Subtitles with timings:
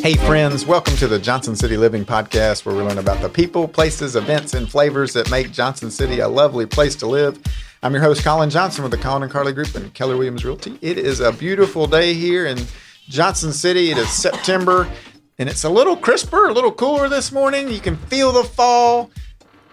[0.00, 3.66] Hey, friends, welcome to the Johnson City Living Podcast, where we learn about the people,
[3.66, 7.42] places, events, and flavors that make Johnson City a lovely place to live.
[7.82, 10.78] I'm your host, Colin Johnson with the Colin and Carly Group and Keller Williams Realty.
[10.80, 12.58] It is a beautiful day here in
[13.08, 13.90] Johnson City.
[13.90, 14.88] It is September,
[15.36, 17.68] and it's a little crisper, a little cooler this morning.
[17.68, 19.10] You can feel the fall.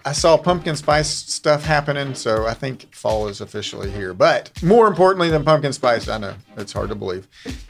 [0.06, 4.14] I saw pumpkin spice stuff happening, so I think fall is officially here.
[4.14, 7.26] But more importantly than pumpkin spice, I know it's hard to believe,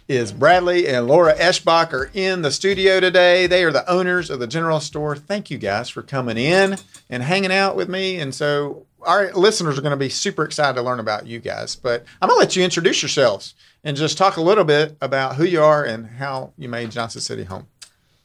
[0.06, 3.46] is Bradley and Laura Eschbach are in the studio today.
[3.46, 5.16] They are the owners of the general store.
[5.16, 6.76] Thank you guys for coming in
[7.08, 8.18] and hanging out with me.
[8.18, 11.74] And so our listeners are going to be super excited to learn about you guys.
[11.74, 15.36] But I'm going to let you introduce yourselves and just talk a little bit about
[15.36, 17.66] who you are and how you made Johnson City home.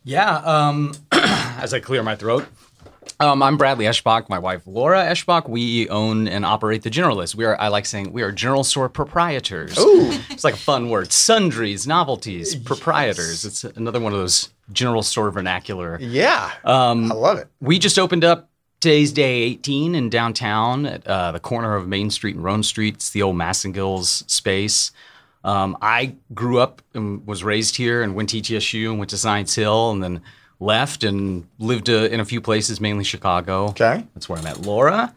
[0.03, 2.47] Yeah, um, as I clear my throat,
[3.21, 4.27] um, I'm Bradley Eschbach.
[4.29, 5.47] My wife Laura Eschbach.
[5.47, 7.35] We own and operate the Generalist.
[7.35, 9.77] We are, I like saying, we are general store proprietors.
[9.77, 10.11] Ooh.
[10.29, 11.11] It's like a fun word.
[11.11, 13.45] Sundries, novelties, proprietors.
[13.45, 15.97] It's another one of those general store vernacular.
[16.01, 17.47] Yeah, Um, I love it.
[17.59, 22.09] we just opened up today's day 18 in downtown at uh, the corner of Main
[22.09, 22.95] Street and Roan Street.
[22.95, 24.91] It's the old Massengills space.
[25.43, 29.17] Um, I grew up and was raised here and went to ETSU and went to
[29.17, 30.21] Science Hill and then
[30.61, 33.65] left and lived uh, in a few places, mainly Chicago.
[33.69, 34.05] Okay.
[34.13, 35.13] That's where I met Laura.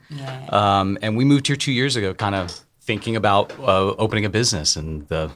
[0.49, 4.31] Um, and we moved here two years ago, kind of thinking about uh, opening a
[4.31, 4.75] business.
[4.75, 5.31] And the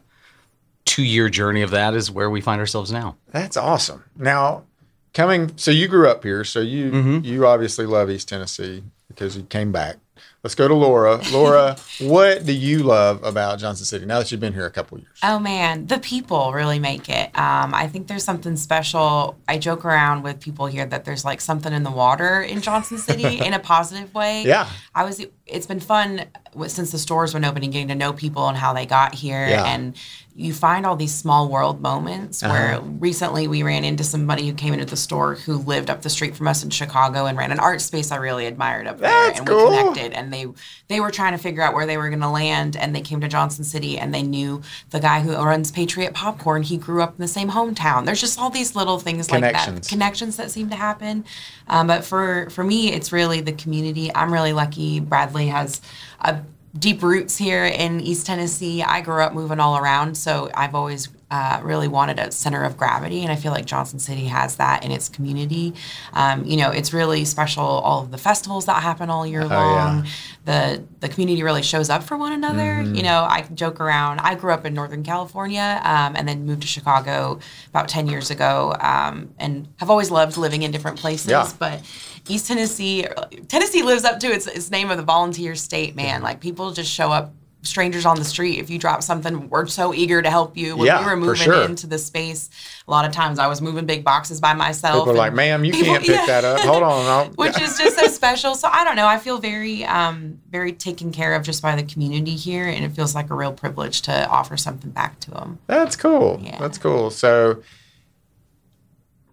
[0.87, 3.17] two year journey of that is where we find ourselves now.
[3.31, 4.03] That's awesome.
[4.17, 4.65] Now,
[5.12, 7.25] coming, so you grew up here, so you Mm-hmm.
[7.25, 9.97] you obviously love East Tennessee because you came back.
[10.43, 11.21] Let's go to Laura.
[11.33, 14.99] Laura, what do you love about Johnson City now that you've been here a couple
[14.99, 15.19] years?
[15.23, 17.27] Oh man, the people really make it.
[17.39, 19.37] Um, I think there's something special.
[19.49, 22.99] I joke around with people here that there's like something in the water in Johnson
[22.99, 24.45] City in a positive way.
[24.45, 24.69] Yeah.
[24.95, 25.25] I was.
[25.47, 26.27] It's been fun
[26.67, 29.65] since the stores been opening, getting to know people and how they got here, Yeah.
[29.65, 29.97] and
[30.37, 32.43] you find all these small world moments.
[32.43, 32.83] Where Uh-huh.
[32.99, 36.37] recently we ran into somebody who came into the store who lived up the street
[36.37, 39.39] from us in Chicago and ran an art space I really admired up there, That's
[39.39, 39.71] and cool.
[39.71, 40.08] we connected.
[40.13, 40.47] And they
[40.89, 43.21] they were trying to figure out where they were going to land, and they came
[43.21, 46.63] to Johnson City, and they knew the guy who runs Patriot Popcorn.
[46.63, 48.05] He grew up in the same hometown.
[48.05, 49.87] There's just all these little things like Connections.
[49.87, 51.25] that, connections that seem to happen.
[51.69, 54.15] Um, but for for me, it's really the community.
[54.15, 55.01] I'm really lucky.
[55.01, 55.81] Bradley has
[56.21, 56.41] a
[56.79, 58.83] deep roots here in East Tennessee.
[58.83, 62.77] I grew up moving all around, so I've always uh, really wanted a center of
[62.77, 65.75] gravity, and I feel like Johnson City has that in its community.
[66.15, 67.65] Um, you know, it's really special.
[67.65, 69.56] All of the festivals that happen all year Oh, yeah.
[69.84, 70.06] long.
[70.47, 72.59] The the community really shows up for one another.
[72.83, 72.94] Mm-hmm.
[72.94, 74.21] You know, I joke around.
[74.21, 78.31] I grew up in Northern California, um, and then moved to Chicago about ten years
[78.31, 81.31] ago, um, and have always loved living in different places.
[81.31, 81.50] Yeah.
[81.59, 81.83] But
[82.27, 83.06] East Tennessee,
[83.49, 85.95] Tennessee lives up to its, its name of the volunteer state.
[85.95, 87.34] Man, like people just show up.
[87.63, 88.61] Strangers on the street.
[88.61, 90.77] If you drop something, we're so eager to help you.
[90.77, 91.65] When Yeah, we were moving sure.
[91.65, 92.49] into the space,
[92.87, 95.01] a lot of times I was moving big boxes by myself.
[95.05, 96.27] People like, ma'am, you people- can't pick yeah.
[96.27, 96.61] that up.
[96.61, 97.27] Hold on.
[97.35, 98.55] Which is just so special.
[98.55, 99.09] So I don't know.
[99.09, 102.91] I feel very, um, very taken care of just by the community here, and it
[102.93, 105.59] feels like a real privilege to offer something back to them.
[105.67, 106.41] That's cool.
[106.41, 106.59] Yeah.
[106.61, 107.11] That's cool.
[107.11, 107.61] So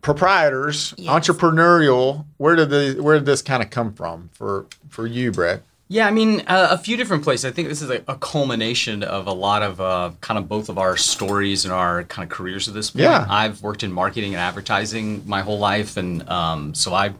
[0.02, 1.13] proprietors, Yes.
[1.13, 5.62] entrepreneurial, where did the where did this kind of come from for for you, Brett?
[5.88, 7.46] Yeah, I mean, uh, a few different places.
[7.46, 10.68] I think this is a, a culmination of a lot of uh, kind of both
[10.68, 13.03] of our stories and our kind of careers at this point.
[13.03, 13.25] Yeah.
[13.29, 17.13] I've worked in marketing and advertising my whole life, and um, so I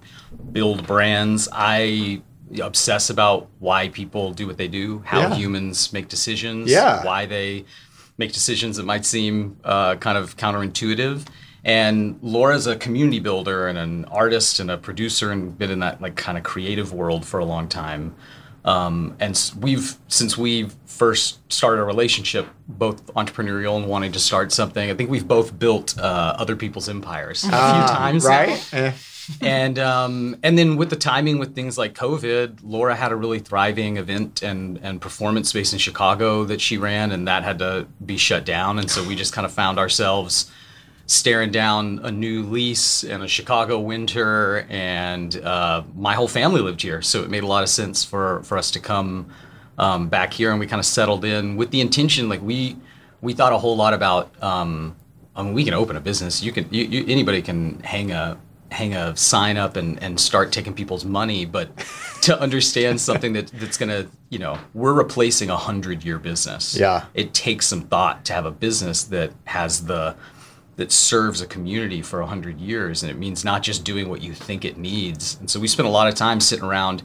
[0.52, 1.48] build brands.
[1.52, 2.22] I
[2.60, 5.36] obsess about why people do what they do, how Yeah.
[5.36, 7.04] humans make decisions, Yeah.
[7.06, 7.66] why they
[8.18, 11.26] make decisions that might seem uh, kind of counterintuitive.
[11.64, 16.02] And Laura's a community builder and an artist and a producer and been in that
[16.02, 18.16] like kind of creative world for a long time.
[18.66, 24.52] Um, and we've since we first started a relationship, both entrepreneurial and wanting to start
[24.52, 24.90] something.
[24.90, 28.74] I think we've both built uh, other people's empires a few times, right?
[28.74, 28.92] Eh,
[29.42, 33.40] and um, and then with the timing with things like COVID, Laura had a really
[33.40, 37.88] thriving event and and performance space in Chicago that she ran, and that had to
[38.04, 38.80] be shut down.
[38.80, 40.52] And so we just kind of found ourselves
[41.08, 46.82] staring down a new lease in a Chicago winter, and uh, my whole family lived
[46.82, 49.28] here, so it made a lot of sense for for us to come
[49.78, 52.78] um, back here, and we kind of settled in with the intention, like we
[53.22, 54.32] we thought a whole lot about.
[54.44, 54.96] Um,
[55.38, 56.42] I mean, we can open a business.
[56.42, 58.38] You can, you, you, anybody can hang a
[58.72, 61.70] hang a sign up and, and start taking people's money, but
[62.22, 66.76] to understand something that, that's gonna, you know, we're replacing a hundred year business.
[66.76, 67.06] Yeah.
[67.14, 70.16] It takes some thought to have a business that has the
[70.78, 74.22] that serves a community for a hundred years, and it means not just doing what
[74.22, 75.38] you think it needs.
[75.40, 77.04] And so we spend a lot of time sitting around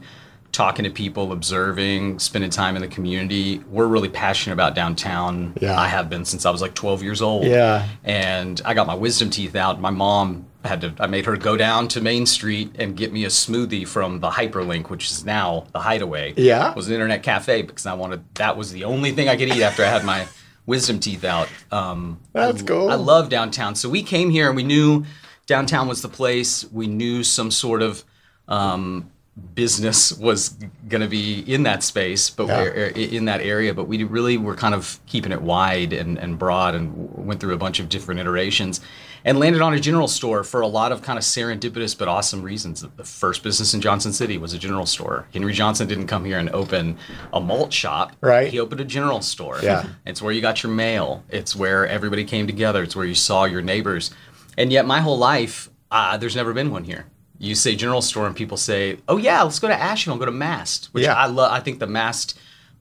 [0.51, 3.59] talking to people, observing, spending time in the community.
[3.69, 5.53] We're really passionate about downtown.
[5.61, 5.79] Yeah.
[5.79, 7.45] I have been since I was like 12 years old.
[7.45, 7.87] Yeah.
[8.03, 9.79] And I got my wisdom teeth out.
[9.79, 13.23] My mom had to, I made her go down to Main Street and get me
[13.23, 16.33] a smoothie from the Hyperlink, which is now the Hideaway.
[16.35, 16.71] Yeah.
[16.71, 19.47] It was an internet cafe because I wanted, that was the only thing I could
[19.47, 20.27] eat after I had my
[20.65, 21.49] wisdom teeth out.
[21.71, 22.89] Um, That's I, cool.
[22.89, 23.75] I love downtown.
[23.75, 25.05] So we came here and we knew
[25.47, 26.65] downtown was the place.
[26.71, 28.03] We knew some sort of
[28.47, 29.09] um,
[29.55, 30.49] business was
[30.87, 32.63] going to be in that space, but Yeah.
[32.63, 33.73] we're in that area.
[33.73, 36.93] But we really were kind of keeping it wide and, and broad, and
[37.25, 38.81] went through a bunch of different iterations,
[39.23, 42.41] and landed on a general store for a lot of kind of serendipitous but awesome
[42.41, 42.85] reasons.
[42.97, 45.27] The first business in Johnson City was a general store.
[45.33, 46.97] Henry Johnson didn't come here and open
[47.33, 48.13] a malt shop.
[48.21, 48.47] Right.
[48.49, 49.59] He opened a general store.
[49.61, 49.85] Yeah.
[50.05, 51.23] It's where you got your mail.
[51.29, 52.83] It's where everybody came together.
[52.83, 54.11] It's where you saw your neighbors.
[54.57, 57.05] And yet, my whole life, uh, there's never been one here.
[57.37, 60.25] You say general store, and people say, "Oh yeah, let's go to Asheville and go
[60.25, 61.15] to Mast," which Yeah.
[61.15, 61.51] I love.
[61.51, 62.37] I think the Mast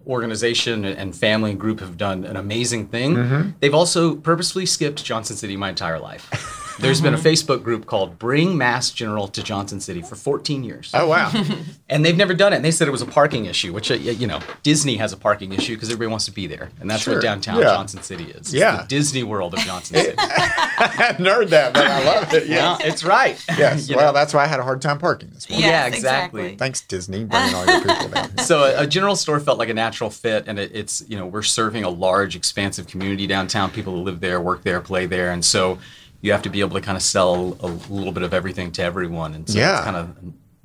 [0.06, 3.16] organization and- family and group have done an amazing thing.
[3.16, 3.50] Mm-hmm.
[3.60, 6.28] They've also purposefully skipped Johnson City my entire life.
[6.80, 10.90] There's been a Facebook group called "Bring Mast General to Johnson City" for 14 years
[10.94, 11.30] Oh wow.
[11.88, 12.56] and they've never done it.
[12.56, 15.16] And they said it was a parking issue, which uh, you know Disney has a
[15.16, 17.14] parking issue because everybody wants to be there, and that's Sure.
[17.14, 17.64] what downtown Yeah.
[17.74, 18.36] Johnson City is.
[18.36, 18.78] It's Yeah.
[18.82, 20.14] the Disney World of Johnson City.
[20.18, 22.46] I hadn't heard that, but I love it.
[22.46, 22.92] yeah, Yes.
[22.94, 23.42] it's right.
[23.58, 23.88] Yes.
[23.90, 24.12] Well, know?
[24.12, 25.66] that's why I had a hard time parking this morning.
[25.68, 26.56] Yeah, Yes, exactly.
[26.56, 29.74] Thanks, Disney, bringing all your people down so a, a general store felt like a
[29.74, 33.70] natural fit, and it, it's you know we're serving a large, expansive community downtown.
[33.70, 35.78] People who live there, work there, play there, and so
[36.22, 38.82] you have to be able to kind of sell a little bit of everything to
[38.82, 39.34] everyone.
[39.34, 39.76] And so Yeah.
[39.76, 40.16] it's kind of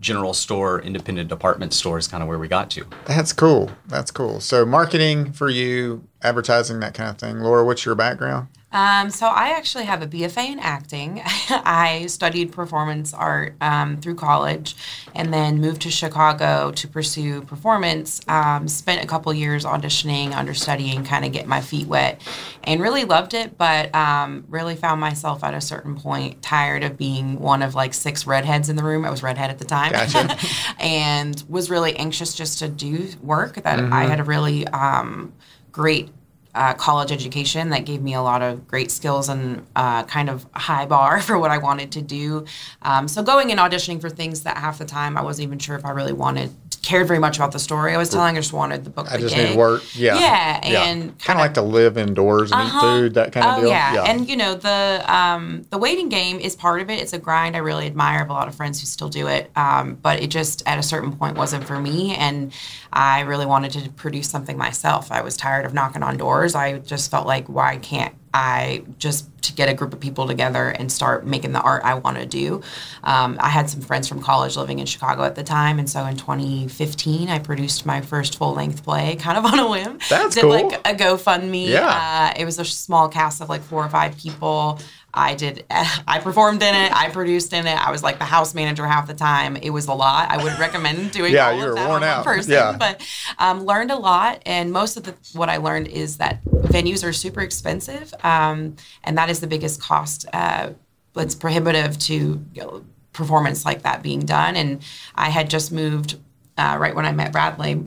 [0.01, 2.85] general store, independent department store is kind of where we got to.
[3.05, 3.71] That's cool.
[3.87, 4.39] That's cool.
[4.41, 7.39] So, marketing for you, advertising, that kind of thing.
[7.39, 8.47] Laura, what's your background?
[8.75, 11.21] Um, so I actually have a BFA in acting.
[11.49, 14.75] I studied performance art um, through college,
[15.15, 18.19] and then moved to Chicago to pursue performance.
[18.27, 22.21] Um, spent a couple years auditioning, understudying, kind of get my feet wet,
[22.65, 23.57] and really loved it.
[23.57, 27.93] But um, really found myself at a certain point tired of being one of like
[27.93, 29.05] six redheads in the room.
[29.05, 30.37] I was redhead at the time, Gotcha.
[30.79, 35.31] and was really anxious just to do work that I had a really um,
[35.71, 36.09] great
[36.55, 40.45] uh, college education that gave me a lot of great skills and uh, kind of
[40.53, 42.45] high bar for what I wanted to do.
[42.81, 45.75] Um, so going and auditioning for things that half the time I wasn't even sure
[45.75, 46.51] if I really wanted
[46.85, 48.37] cared very much about the story I was telling.
[48.37, 49.11] I just wanted the book.
[49.11, 49.81] I just need work.
[49.95, 50.19] Yeah.
[50.19, 52.77] Yeah, and kind of like to live indoors and uh-huh.
[52.77, 53.69] eat food, that kind of oh, deal.
[53.69, 54.03] Yeah.
[54.05, 57.01] and you know the um, the waiting game is part of it.
[57.01, 57.55] It's a grind.
[57.55, 58.15] I really admire.
[58.15, 60.77] I have a lot of friends who still do it, um, but it just at
[60.77, 62.53] a certain point wasn't for me, and
[62.93, 65.11] I really wanted to produce something myself.
[65.11, 66.44] I was tired of knocking on doors.
[66.53, 70.69] I just felt like, why can't I just to get a group of people together
[70.69, 72.61] and start making the art I want to do?
[73.03, 76.05] Um, I had some friends from college living in Chicago at the time, and so
[76.05, 79.99] in 2015, I produced my first full length play, kind of on a whim.
[80.09, 80.51] That's Did cool.
[80.51, 81.67] like a GoFundMe.
[81.69, 82.31] Yeah.
[82.35, 84.79] Uh, it was a small cast of like four or five people.
[85.17, 85.63] I did.
[85.69, 86.91] I performed in it.
[86.93, 87.75] I produced in it.
[87.87, 89.55] I was like the house manager half the time.
[89.55, 90.29] It was a lot.
[90.29, 91.31] I would recommend doing.
[91.33, 92.25] Yeah, all you of were that worn out.
[92.25, 92.75] Person, Yeah.
[92.77, 93.01] but
[93.39, 94.41] um, learned a lot.
[94.45, 98.75] And most of the what I learned is that venues are super expensive, um,
[99.05, 100.25] and that is the biggest cost.
[100.33, 100.71] Uh,
[101.15, 102.13] it's prohibitive to
[102.53, 104.55] you know, performance like that being done.
[104.55, 104.83] And
[105.15, 106.17] I had just moved
[106.57, 107.83] uh, right when I met Bradley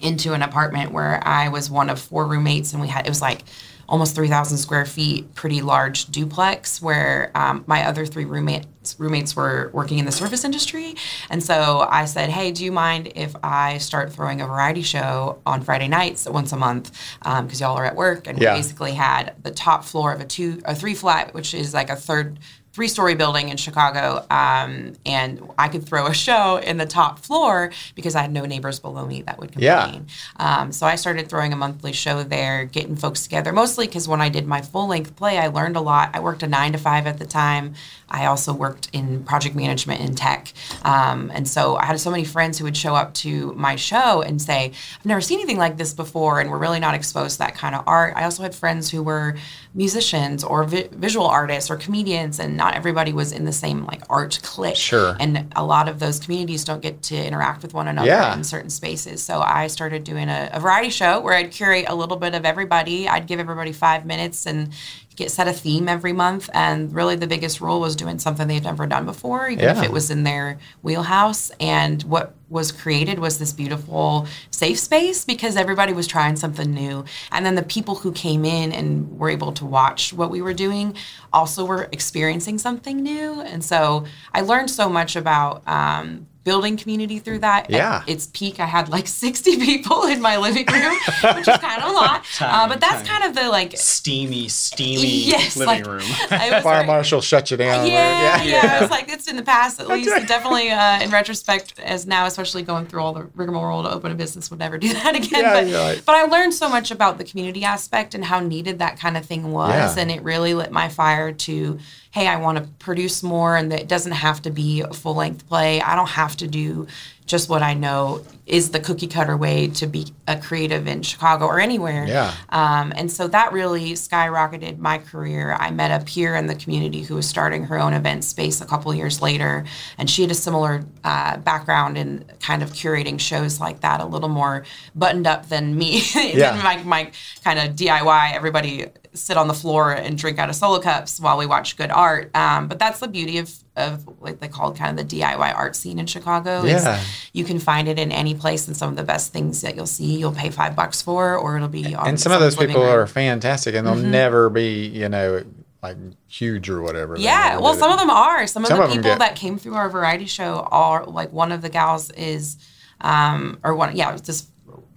[0.00, 3.22] into an apartment where I was one of four roommates, and we had it was
[3.22, 3.42] like
[3.88, 8.66] almost three thousand square feet, pretty large duplex where um, my other three roommates
[8.98, 10.94] roommates were working in the service industry,
[11.30, 15.38] and so I said, "Hey, do you mind if I start throwing a variety show
[15.46, 16.90] on Friday nights once a month
[17.22, 18.54] because y'all are at work?" And Yeah.
[18.54, 21.90] we basically had the top floor of a two a three flat, which is like
[21.90, 22.38] a third
[22.74, 27.18] three story building in Chicago, um, and I could throw a show in the top
[27.18, 29.82] floor because I had no neighbors below me that would Yeah.
[29.82, 30.06] complain.
[30.38, 34.20] Um, so I started throwing a monthly show there, getting folks together, mostly because when
[34.20, 36.10] I did my full length play, I learned a lot.
[36.14, 37.74] I worked a nine to five at the time.
[38.10, 40.52] I also worked in project management in tech.
[40.84, 44.22] Um, and so I had so many friends who would show up to my show
[44.22, 47.38] and say, I've never seen anything like this before, and we're really not exposed to
[47.40, 48.14] that kind of art.
[48.16, 49.36] I also had friends who were
[49.74, 54.02] musicians or vi- visual artists or comedians, and not everybody was in the same like
[54.08, 54.76] art clique.
[54.76, 55.16] Sure.
[55.20, 58.34] And a lot of those communities don't get to interact with one another Yeah.
[58.34, 59.22] in certain spaces.
[59.22, 62.44] So I started doing a, a variety show where I'd curate a little bit of
[62.44, 63.08] everybody.
[63.08, 64.72] I'd give everybody five minutes and
[65.18, 66.48] get set a theme every month.
[66.54, 69.90] And really, the biggest rule was doing something they'd never done before, even if it
[69.90, 71.50] was in their wheelhouse.
[71.58, 77.04] And what was created was this beautiful safe space because everybody was trying something new.
[77.32, 80.54] And then the people who came in and were able to watch what we were
[80.54, 80.94] doing
[81.32, 83.40] also were experiencing something new.
[83.40, 87.68] And so I learned so much about um, building community through that.
[87.68, 87.96] Yeah.
[88.02, 90.96] At its peak, I had like 60 people in my living room,
[91.36, 92.24] which is kind of a lot.
[92.40, 93.08] uh, but that's tiny.
[93.08, 95.98] kind of the like steamy, steamy yes, living like, room.
[96.30, 97.86] Was Fire like- marshal shut you down.
[97.86, 98.82] yeah, yeah, yeah.
[98.82, 100.10] It's like it's in the past at least.
[100.10, 100.26] right.
[100.26, 104.14] Definitely, uh, in retrospect, as now, especially going through all the rigmarole to open a
[104.14, 105.42] business, would never do that again.
[105.42, 106.02] Yeah, but, right.
[106.06, 109.24] but I learned so much about the community aspect and how needed that kind of
[109.26, 110.02] thing was, Yeah.
[110.02, 111.78] and it really lit my fire to,
[112.10, 115.14] hey, I want to produce more, and that it doesn't have to be a full
[115.14, 115.80] length play.
[115.80, 116.86] I don't have to do
[117.28, 121.44] just what I know is the cookie cutter way to be a creative in Chicago
[121.44, 122.06] or anywhere.
[122.08, 122.34] Yeah.
[122.48, 125.54] Um, and so that really skyrocketed my career.
[125.60, 128.64] I met a peer in the community who was starting her own event space a
[128.64, 129.64] couple years later,
[129.98, 134.06] and she had a similar uh, background in kind of curating shows like that, a
[134.06, 136.02] little more buttoned up than me.
[136.28, 136.52] Yeah.
[136.52, 137.10] than my, my
[137.42, 141.36] kind of DIY, everybody sit on the floor and drink out of solo cups while
[141.38, 142.34] we watch good art.
[142.36, 145.76] Um, but that's the beauty of, of what they call kind of the DIY art
[145.76, 146.64] scene in Chicago.
[146.64, 147.02] Yeah.
[147.32, 149.86] you can find it in any place, and some of the best things that you'll
[149.86, 152.82] see, you'll pay five bucks for, or it'll be on And some of those people
[152.82, 152.90] room.
[152.90, 155.42] are fantastic, and they'll never be, you know,
[155.82, 155.96] like
[156.26, 157.16] huge or whatever.
[157.16, 157.94] Yeah, well, some it.
[157.94, 158.46] of them are.
[158.48, 161.52] Some of the of people get- that came through our variety show are like one
[161.52, 162.56] of the gals is,
[163.00, 164.46] um, or one, yeah, this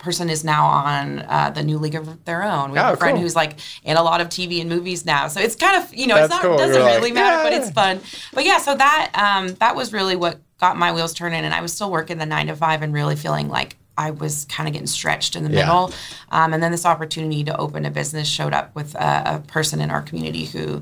[0.02, 2.72] person is now on uh, the new League of Their Own.
[2.72, 3.22] We have Oh, a friend cool.
[3.24, 6.08] who's like in a lot of TV and movies now, so it's kind of you
[6.08, 6.56] know That's it's not cool.
[6.56, 8.02] it doesn't You're like, really matter, but it's fun.
[8.34, 11.62] But yeah, so that um, that was really what got my wheels turning, and I
[11.62, 13.78] was still working the nine to five and really feeling like.
[13.98, 15.66] I was kind of getting stretched in the Yeah.
[15.66, 15.92] middle.
[16.32, 19.82] Um, and then this opportunity to open a business showed up with a, a person
[19.82, 20.82] in our community who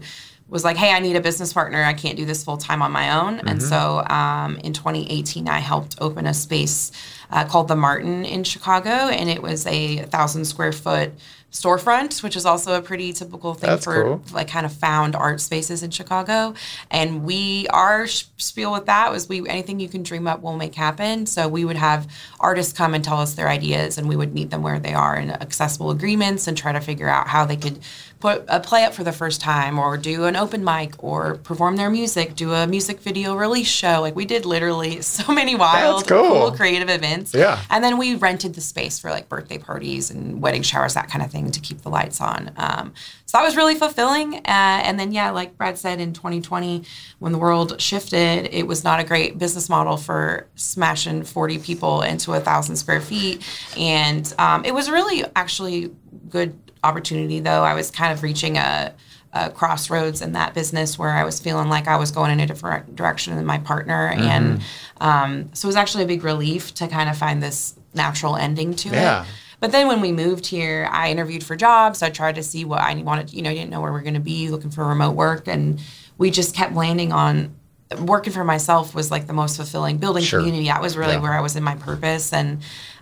[0.49, 1.83] was like, hey, I need a business partner.
[1.83, 3.39] I can't do this full time on my own.
[3.39, 6.91] And so um, in 2018, I helped open a space
[7.29, 8.89] uh, called The Martin in Chicago.
[8.89, 11.11] And it was a thousand square foot
[11.51, 14.23] storefront, which is also a pretty typical thing That's for cool.
[14.33, 16.53] like kind of found art spaces in Chicago.
[16.91, 20.75] And we, our spiel with that was we, anything you can dream up will make
[20.75, 21.25] happen.
[21.25, 22.07] So we would have
[22.39, 25.15] artists come and tell us their ideas and we would meet them where they are
[25.15, 27.79] in accessible agreements and try to figure out how they could
[28.19, 31.77] put a play up for the first time or do an open mic or perform
[31.77, 34.01] their music, do a music video release show.
[34.01, 36.23] Like we did literally so many wild, cool.
[36.23, 37.33] cool creative events.
[37.33, 37.61] Yeah.
[37.69, 41.23] And then we rented the space for like birthday parties and wedding showers, that kind
[41.23, 42.51] of thing, to keep the lights on.
[42.57, 42.93] Um,
[43.25, 44.35] so that was really fulfilling.
[44.35, 46.83] Uh, and then, yeah, like Brad said, in 2020,
[47.19, 52.01] when the world shifted, it was not a great business model for smashing 40 people
[52.01, 53.47] into a thousand square feet.
[53.77, 55.91] And um, it was really actually
[56.27, 57.63] good opportunity, though.
[57.63, 58.93] I was kind of reaching a
[59.31, 62.47] a crossroads in that business where I was feeling like I was going in a
[62.47, 64.61] different direction than my partner, and
[64.99, 68.73] um, so it was actually a big relief to kind of find this natural ending
[68.77, 69.21] to Yeah.
[69.21, 69.27] it.
[69.59, 72.01] But then when we moved here, I interviewed for jobs.
[72.01, 73.31] I tried to see what I wanted.
[73.31, 75.47] You know, I didn't know where we are going to be, looking for remote work,
[75.47, 75.79] and
[76.17, 77.53] we just kept landing on
[77.99, 79.97] working for myself was like the most fulfilling.
[79.97, 80.39] Building Sure.
[80.39, 81.19] community, that was really Yeah.
[81.19, 82.33] where I was in my purpose.
[82.33, 82.61] And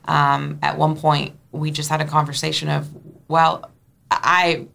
[0.09, 2.87] um, at one point, we just had a conversation of,
[3.27, 3.71] well,
[4.09, 4.67] I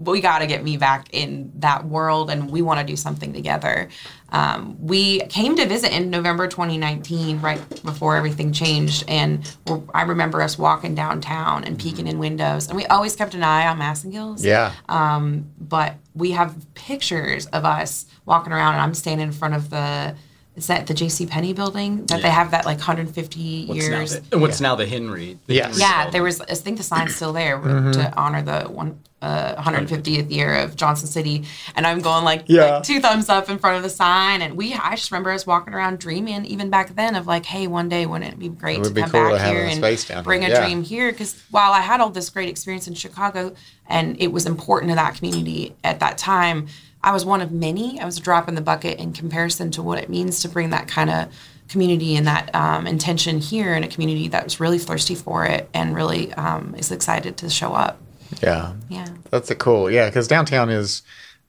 [0.00, 3.34] we got to get me back in that world and we want to do something
[3.34, 3.88] together.
[4.30, 9.04] Um, we came to visit in November 2019, right before everything changed.
[9.08, 9.56] And
[9.92, 12.68] I remember us walking downtown and peeking in windows.
[12.68, 14.42] And we always kept an eye on Massengills.
[14.42, 14.72] Yeah.
[14.88, 19.68] Um, but we have pictures of us walking around and I'm standing in front of
[19.68, 20.16] the,
[20.56, 21.26] is that the J.C.
[21.26, 24.14] Penney building that they have that like 150 What's, years?
[24.14, 25.38] now the, what's now the Henry?
[25.46, 25.66] the Yes.
[25.66, 26.12] Henry Yeah, building.
[26.12, 26.40] there was.
[26.40, 27.92] I think the sign's still there Mm-hmm.
[27.92, 31.44] to honor the one uh, 150th year of Johnson City,
[31.76, 32.76] and I'm going like, Yeah.
[32.76, 34.74] like two thumbs up in front of the sign, and we.
[34.74, 38.06] I just remember us walking around dreaming, even back then, of like, hey, one day
[38.06, 40.50] wouldn't it be great It to be come cool back to here and bring here.
[40.50, 40.64] a Yeah.
[40.66, 41.12] dream here?
[41.12, 43.52] Because while I had all this great experience in Chicago,
[43.86, 46.66] and it was important to that community at that time.
[47.02, 47.98] I was one of many.
[48.00, 50.70] I was a drop in the bucket in comparison to what it means to bring
[50.70, 51.28] that kind of
[51.68, 55.70] community and that um, intention here in a community that was really thirsty for it
[55.72, 58.00] and really um, is excited to show up.
[58.42, 58.74] Yeah.
[58.88, 59.06] Yeah.
[59.30, 61.02] That's a cool, yeah, because downtown is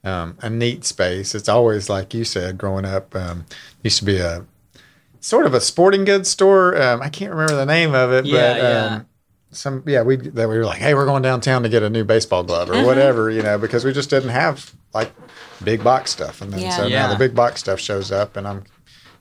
[0.04, 1.34] um, a neat space.
[1.34, 3.44] It's always like you said, growing up, um,
[3.82, 4.46] used to be a
[5.20, 6.80] sort of a sporting goods store.
[6.80, 8.84] Um, I can't remember the name of it, Yeah, but yeah.
[8.96, 9.06] um,
[9.50, 12.04] some yeah, we that we were like, hey, we're going downtown to get a new
[12.04, 12.84] baseball glove Mm-hmm.
[12.84, 15.12] or whatever, you know, because we just didn't have like
[15.64, 16.76] big box stuff, and then Yeah.
[16.76, 17.08] so now Yeah.
[17.08, 18.64] the big box stuff shows up, and I'm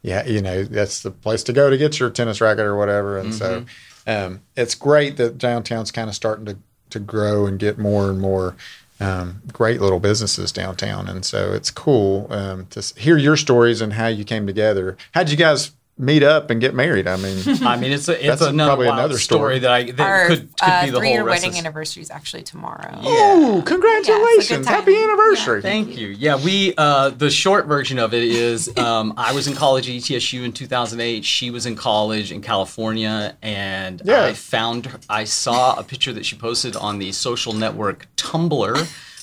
[0.04, 3.18] yeah, you know, that's the place to go to get your tennis racket or whatever,
[3.20, 3.66] and so
[4.08, 6.58] um, it's great that downtown's kind of starting to
[6.90, 8.56] to grow and get more and more
[9.00, 13.94] um, great little businesses downtown, and so it's cool um, to hear your stories and
[13.94, 14.98] how you came together.
[15.14, 17.08] How'd you guys meet up and get married.
[17.08, 19.60] I mean, I mean, it's a, it's That's another probably another story.
[19.60, 19.60] story.
[19.60, 22.10] that I that Our could could uh, be the three-year whole wedding of- anniversary is
[22.10, 22.92] actually tomorrow.
[23.04, 24.66] oh, congratulations!
[24.66, 24.76] time.
[24.76, 25.62] Happy anniversary!
[25.62, 26.08] Thank you.
[26.10, 29.96] Yeah, we uh, the short version of it is um, I was in college at
[29.96, 31.24] ETSU in 2008.
[31.24, 34.26] She was in college in California, and Yeah.
[34.26, 38.76] I found her, I saw a picture that she posted on the social network Tumblr,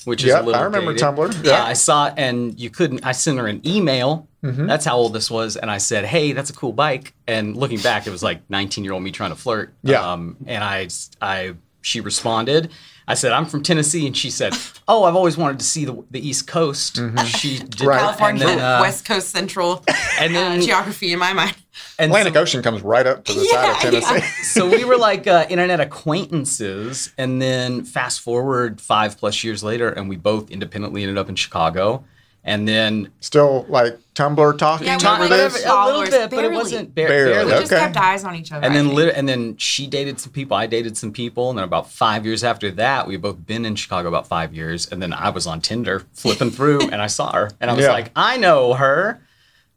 [0.05, 1.07] which is Yep, a little I remember dated.
[1.07, 1.43] Tumblr.
[1.45, 1.63] Yeah, Yeah.
[1.65, 3.05] I saw it, and you couldn't.
[3.05, 4.27] I sent her an email.
[4.43, 4.67] Mm-hmm.
[4.67, 7.79] That's how old this was, and I said, "Hey, that's a cool bike." And looking
[7.79, 9.73] back, it was like 19 year old me trying to flirt.
[9.83, 10.01] Yeah.
[10.11, 10.87] Um, and I,
[11.21, 12.71] I, she responded.
[13.07, 14.53] I said, "I'm from Tennessee," and she said,
[14.87, 17.87] "Oh, I've always wanted to see the, the East Coast." She did Mm-hmm.
[17.87, 17.99] Right.
[17.99, 19.83] California, and then, uh, West Coast Central
[20.19, 21.55] and then- uh, geography in my mind.
[21.97, 24.09] And Atlantic so, Ocean comes right up to the side of Yeah, yeah.
[24.09, 24.43] Tennessee.
[24.43, 29.89] so we were like uh, internet acquaintances, and then fast forward five plus years later,
[29.89, 32.03] and we both independently ended up in Chicago,
[32.43, 35.53] and then Still like Tumblr talking Yeah, we over were this.
[35.55, 37.53] a little Followers, bit, but it wasn't bar- Barely, barely.
[37.53, 37.81] We just Okay.
[37.81, 38.65] kept eyes on each other.
[38.65, 38.95] And then, think.
[38.95, 40.55] lit- and then she dated some people.
[40.57, 43.75] I dated some people, and then about five years after that, we both been in
[43.75, 44.87] Chicago about five years.
[44.91, 47.85] And then I was on Tinder flipping through, and I saw her, and I was
[47.85, 47.91] Yeah.
[47.91, 49.21] like, I know her,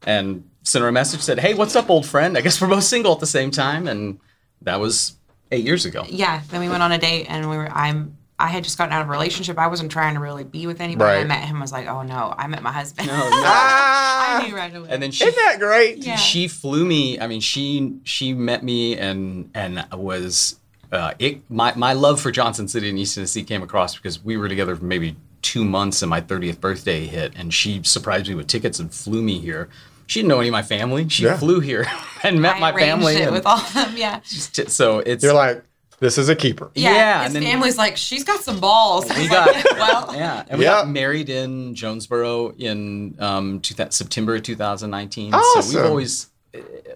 [0.07, 2.37] and sent her a message, said, Hey, what's up, old friend?
[2.39, 4.19] I guess we're both single at the same time, and
[4.63, 5.15] that was
[5.51, 6.05] eight years ago.
[6.09, 7.69] yeah, then we went on a date, and we were.
[7.71, 8.17] I'm.
[8.39, 9.57] I had just gotten out of a relationship.
[9.57, 11.21] I wasn't trying to really be with anybody.
[11.21, 11.59] I met him.
[11.59, 13.07] I Was like, oh no, I met my husband.
[13.07, 13.29] No, no.
[13.31, 14.89] I knew right away.
[14.91, 15.99] And then she isn't that great?
[15.99, 16.17] Yeah.
[16.17, 17.21] she flew me.
[17.21, 20.59] I mean, she she met me and and was
[20.91, 21.49] uh, it.
[21.51, 24.75] My my love for Johnson City and East Tennessee came across because we were together
[24.75, 28.81] for maybe two months, and my thirtieth birthday hit, and she surprised me with tickets
[28.81, 29.69] and flew me here.
[30.07, 31.09] She didn't know any of my family.
[31.09, 31.37] She Yeah.
[31.37, 31.87] flew here
[32.23, 33.17] and met I my family.
[33.17, 33.97] it and with all of them.
[33.97, 34.21] Yeah.
[34.25, 35.63] just- so it's You're like,
[36.01, 36.71] this is a keeper.
[36.75, 39.09] Yeah, Yeah, his and then- family's like, she's got some balls.
[39.11, 40.73] I We got- like, well, yeah, and we Yeah.
[40.73, 45.33] got married in Jonesboro in um, two, September 2019.
[45.33, 45.75] So Awesome.
[45.77, 46.27] we've always,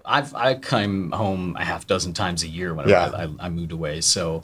[0.05, 3.27] I've I come home a half dozen times a year whenever Yeah.
[3.39, 4.01] I, I moved away.
[4.01, 4.43] So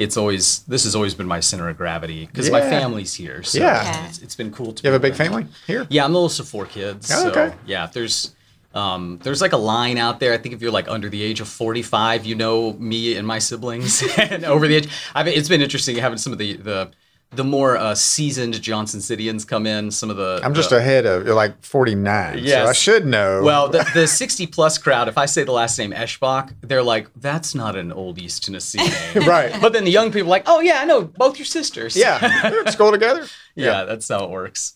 [0.00, 3.42] it's always this has always been my center of gravity because my family's here.
[3.42, 3.82] So Yeah.
[3.84, 4.08] Yeah.
[4.08, 4.82] it's, it's been cool to.
[4.82, 5.18] You have a big around.
[5.18, 5.86] family here?
[5.90, 7.10] Yeah, I'm the oldest of four kids.
[7.12, 7.54] Oh, so, okay.
[7.66, 8.34] Yeah, if there's
[8.74, 10.32] um, there's like a line out there.
[10.32, 13.38] I think if you're like under the age of 45, you know me and my
[13.40, 14.02] siblings.
[14.18, 16.90] and over the age, I mean, it's been interesting having some of the the
[17.32, 19.90] the more uh, seasoned Johnson Cityans come in.
[19.90, 22.44] Some of the I'm just the, ahead of you're like 49.
[22.44, 23.42] So I should know.
[23.42, 27.08] well, the, the 60 plus crowd, if I say the last name Eschbach, they're like,
[27.16, 28.78] that's not an old East Tennessee
[29.14, 29.28] name.
[29.28, 29.54] right.
[29.60, 31.96] But then the young people are like, oh, yeah, I know both your sisters.
[31.96, 32.50] yeah.
[32.50, 33.26] We went to school together.
[33.54, 34.74] yeah, that's how it works.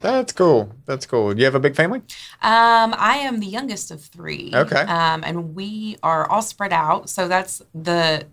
[0.00, 0.72] That's cool.
[0.84, 1.32] That's cool.
[1.32, 1.98] Do you have a big family?
[2.42, 4.52] Um, I am the youngest of three.
[4.54, 4.82] Okay.
[4.82, 8.26] Um, and we are all spread out, so that's the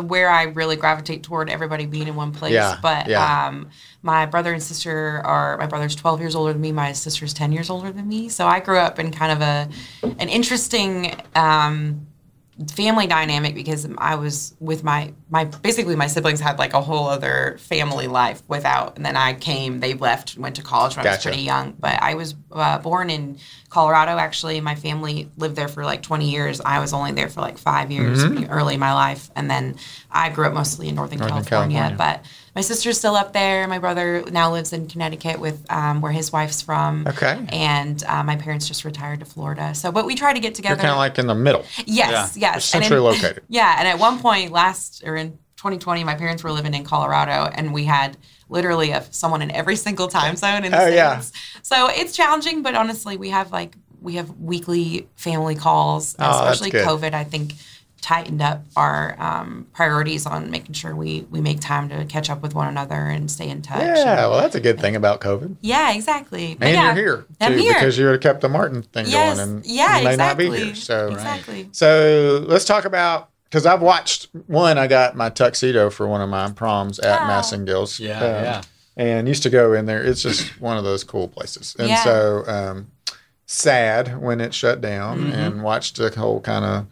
[0.00, 2.52] the where I really gravitate toward everybody being in one place.
[2.52, 3.46] Yeah, But yeah.
[3.48, 3.70] um,
[4.02, 6.72] my brother and sister are my brother's twelve years older than me.
[6.72, 8.28] My sister's ten years older than me.
[8.28, 9.68] So I grew up in kind of a
[10.18, 11.14] an interesting.
[11.34, 12.06] Um,
[12.68, 17.08] family dynamic because I was with my my basically my siblings had like a whole
[17.08, 21.10] other family life without and then I came they left went to college when I
[21.10, 21.72] was pretty young.
[21.78, 23.38] But I was uh, born in
[23.70, 24.60] Colorado actually.
[24.60, 26.60] My family lived there for like 20 years.
[26.60, 28.50] I was only there for like five years Mm-hmm.
[28.50, 29.30] early in my life.
[29.36, 29.76] And then
[30.10, 31.96] I grew up mostly in Northern, Northern California, California.
[31.96, 36.12] but my sister's still up there my brother now lives in Connecticut with um, where
[36.12, 37.44] his wife's from Okay.
[37.50, 40.54] and uh, my parents just retired to Florida so but we try to get You're
[40.56, 41.64] together kind of like in the middle.
[41.86, 42.52] Yes, Yeah.
[42.54, 42.74] yes.
[42.74, 43.42] And Centrally in- located.
[43.48, 47.50] Yeah, and at one point last or in 2020, my parents were living in Colorado,
[47.54, 48.16] and we had
[48.48, 51.20] literally a, someone in every single time zone in the Oh, yeah.
[51.62, 56.38] So it's challenging, but honestly, we have like we have weekly family calls, Oh, that's
[56.60, 56.86] especially good.
[56.88, 57.12] COVID.
[57.12, 57.52] I think
[58.00, 62.42] tightened up our um, priorities on making sure we we make time to catch up
[62.42, 63.80] with one another and stay in touch.
[63.80, 65.56] Yeah, And- well, that's a good thing about COVID.
[65.60, 66.54] yeah, exactly.
[66.58, 67.74] But And yeah, you're here I'm too here.
[67.74, 70.48] because you would have kept the Martin thing yes, going, and yeah, you may exactly.
[70.48, 70.74] not be here.
[70.74, 71.68] So, exactly.
[71.72, 74.78] so let's talk about because I've watched one.
[74.78, 77.24] I got my tuxedo for one of my proms at Oh.
[77.24, 77.98] Massengills.
[78.00, 78.62] Yeah, um, yeah.
[78.96, 80.02] and used to go in there.
[80.02, 81.74] It's just one of those cool places.
[81.78, 82.04] And Yeah.
[82.04, 82.90] so um,
[83.52, 85.32] sad when it shut down Mm-hmm.
[85.32, 86.86] and watched the whole kind of,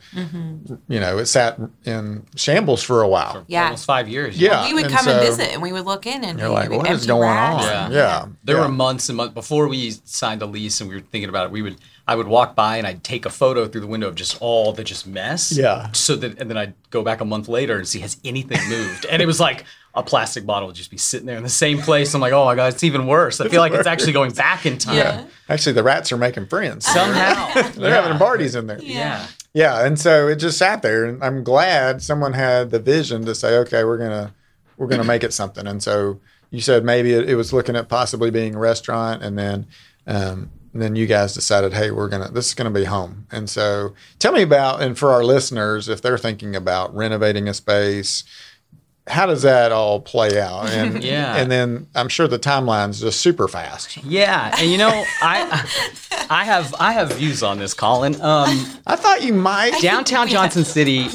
[0.88, 3.44] you know, it sat in shambles for a while.
[3.46, 3.64] Yeah.
[3.66, 4.36] Almost five years.
[4.36, 4.66] Yeah.
[4.66, 6.90] we would and come and visit, and we would look in, and You're like, what
[6.90, 7.64] is going racks.
[7.64, 7.92] on?
[7.92, 7.96] Yeah.
[7.98, 8.26] Yeah.
[8.42, 8.62] There yeah.
[8.62, 11.52] were months and months before we signed a lease and we were thinking about it.
[11.52, 11.76] We would
[12.08, 14.72] I would walk by and I'd take a photo through the window of just all
[14.72, 15.52] the just mess.
[15.52, 15.92] Yeah.
[15.92, 19.04] So that and then I'd go back a month later and see has anything moved.
[19.06, 19.64] and it was like
[19.98, 22.14] a plastic bottle would just be sitting there in the same place.
[22.14, 23.40] I'm like, oh my god, it's even worse.
[23.40, 24.96] I feel like it's actually going back in time.
[24.96, 25.26] Yeah.
[25.48, 26.86] Actually, the rats are making friends.
[26.86, 27.52] Somehow.
[27.72, 28.80] They're having parties in there.
[28.80, 29.26] Yeah.
[29.54, 33.34] Yeah, and so it just sat there, and I'm glad someone had the vision to
[33.34, 34.32] say, okay, we're gonna
[34.76, 35.66] we're gonna make it something.
[35.66, 39.36] And so you said maybe it, it was looking at possibly being a restaurant, and
[39.38, 39.66] then
[40.06, 43.26] Um, and then you guys decided, hey, we're gonna this is gonna be home.
[43.30, 47.54] And so, tell me about and for our listeners, if they're thinking about renovating a
[47.54, 48.24] space,
[49.08, 50.68] how does that all play out?
[50.72, 51.36] And Yeah.
[51.36, 53.96] and then I'm sure the timeline's just super fast.
[54.04, 55.66] Yeah, and you know, I
[56.30, 58.14] I have I have views on this, Colin.
[58.20, 59.80] Um, I thought you might.
[59.80, 61.08] downtown Johnson City,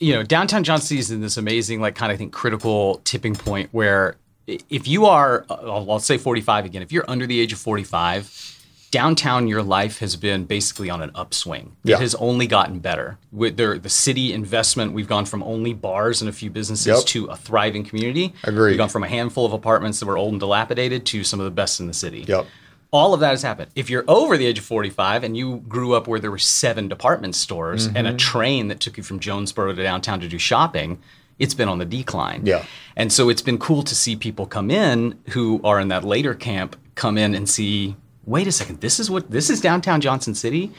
[0.00, 3.00] you know, downtown Johnson City is in this amazing, like, kind of I think critical
[3.04, 4.16] tipping point where
[4.46, 7.58] if you are, uh, I'll I'll say 45 again, if you're under the age of
[7.58, 8.53] 45,
[8.94, 11.74] downtown your life has been basically on an upswing.
[11.82, 11.96] Yeah.
[11.96, 13.18] It has only gotten better.
[13.32, 17.04] With their, the city investment, we've gone from only bars and a few businesses Yep.
[17.06, 18.32] to a thriving community.
[18.44, 18.70] Agreed.
[18.70, 21.44] We've gone from a handful of apartments that were old and dilapidated to some of
[21.44, 22.24] the best in the city.
[22.28, 22.46] Yep.
[22.92, 23.72] All of that has happened.
[23.74, 26.86] If you're over the age of 45 and you grew up where there were seven
[26.86, 28.14] department stores and Mm-hmm.
[28.14, 31.00] a train that took you from Jonesboro to downtown to do shopping,
[31.40, 32.46] it's been on the decline.
[32.46, 32.64] Yeah.
[32.94, 36.34] And so it's been cool to see people come in who are in that later
[36.34, 40.34] camp come in and see, wait a second, this is what this is downtown Johnson
[40.34, 40.72] City.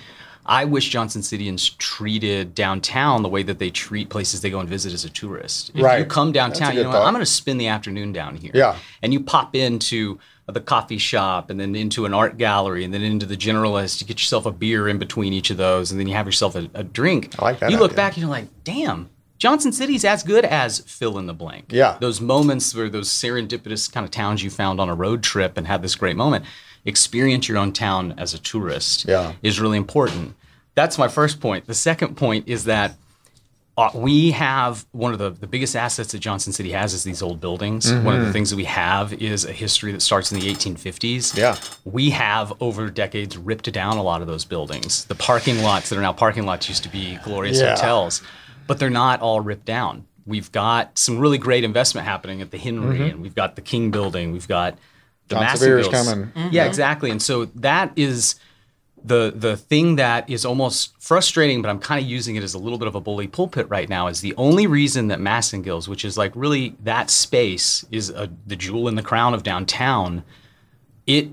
[0.48, 4.70] I wish Johnson Cityans treated downtown the way that they treat places they go and
[4.70, 5.72] visit as a tourist.
[5.74, 7.02] If you come downtown, you know what.
[7.02, 8.52] I'm going to spend the afternoon down here.
[8.54, 8.78] Yeah.
[9.02, 13.02] And you pop into the coffee shop and then into an art gallery and then
[13.02, 14.02] into the generalist.
[14.02, 16.56] You get yourself a beer in between each of those and then you have yourself
[16.56, 17.34] a, a drink.
[17.40, 17.98] I like that You look idea.
[17.98, 21.66] back and you're like, damn, Johnson City's as good as fill in the blank.
[21.70, 21.98] Yeah.
[22.00, 25.66] Those moments where those serendipitous kind of towns you found on a road trip and
[25.66, 26.46] had this great moment,
[26.86, 29.34] experience your own town as a tourist Yeah.
[29.42, 30.36] is really important.
[30.76, 31.68] That's my first point.
[31.68, 32.96] The second point is that
[33.78, 37.22] uh, we have one of the, the biggest assets that Johnson City has is these
[37.22, 37.92] old buildings.
[37.92, 38.08] One Mm-hmm.
[38.22, 41.36] of the things that we have is a history that starts in the 1850s.
[41.36, 41.58] Yeah.
[41.84, 45.04] We have over decades ripped down a lot of those buildings.
[45.06, 47.76] The parking lots that are now parking lots used to be glorious Yeah.
[47.76, 48.22] hotels,
[48.66, 50.06] but they're not all ripped down.
[50.26, 53.92] We've got some really great investment happening at the Henry, and we've got the King
[53.92, 54.32] Building.
[54.32, 54.78] We've got
[55.28, 56.08] the John Massey Severe's Bills.
[56.08, 56.26] coming.
[56.28, 56.48] Mm-hmm.
[56.52, 57.10] Yeah, exactly.
[57.12, 58.36] And so that is
[59.04, 62.60] the the thing that is almost frustrating, but I'm kind of using it as a
[62.60, 64.08] little bit of a bully pulpit right now.
[64.08, 68.56] Is the only reason that Massengills, which is like really that space, is a, the
[68.56, 70.24] jewel in the crown of downtown.
[71.06, 71.30] It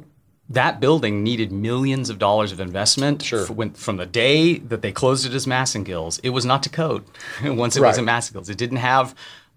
[0.50, 3.22] that building needed millions of dollars of investment.
[3.22, 3.44] Sure.
[3.44, 6.68] f- when, from the day that they closed it as Massengills, it was not to
[6.68, 7.04] code.
[7.42, 7.88] Once it Right.
[7.88, 9.14] was at Massengills, it didn't have